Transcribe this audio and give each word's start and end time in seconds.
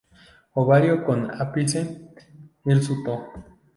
Ovario 0.55 1.03
con 1.05 1.29
ápice 1.39 2.09
hirsuto. 2.65 3.23